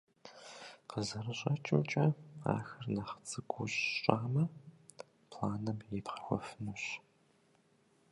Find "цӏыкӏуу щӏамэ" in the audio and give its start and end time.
3.27-4.43